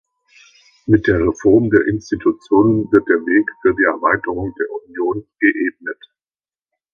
[0.87, 5.99] Mit der Reform der Institutionen wird der Weg für die Erweiterung der Union geebnet.